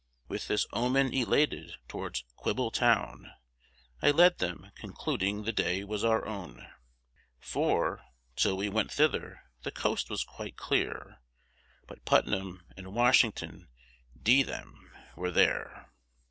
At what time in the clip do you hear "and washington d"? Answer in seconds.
12.75-14.39